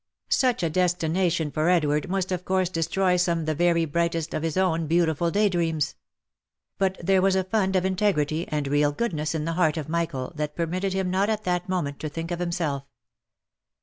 Such 0.29 0.63
a 0.63 0.69
destination 0.71 1.51
for 1.51 1.69
Edward 1.69 2.09
must 2.09 2.31
of 2.31 2.43
course 2.43 2.69
destroy 2.69 3.17
some 3.17 3.45
the 3.45 3.53
very 3.53 3.85
brightest 3.85 4.33
of 4.33 4.41
his 4.41 4.57
own 4.57 4.87
beautiful 4.87 5.29
day 5.29 5.47
dreams: 5.47 5.93
but 6.79 6.97
there 6.99 7.21
was 7.21 7.35
a 7.35 7.43
fund 7.43 7.75
of 7.75 7.85
integrity 7.85 8.47
and 8.47 8.67
real 8.67 8.93
goodness 8.93 9.35
in 9.35 9.45
the 9.45 9.53
heart 9.53 9.77
of 9.77 9.89
Michael 9.89 10.33
that 10.33 10.55
permitted 10.55 10.93
him 10.93 11.11
not 11.11 11.29
at 11.29 11.43
that 11.43 11.69
moment 11.69 11.99
to 11.99 12.09
think 12.09 12.31
of 12.31 12.39
himself. 12.39 12.83